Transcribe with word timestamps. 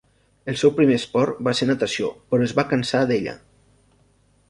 El 0.53 0.55
seu 0.61 0.73
primer 0.79 0.95
esport 1.01 1.43
va 1.49 1.53
ser 1.61 1.69
natació 1.73 2.09
però 2.33 2.49
es 2.49 2.59
va 2.61 2.69
cansar 2.75 3.07
d'ella. 3.13 3.41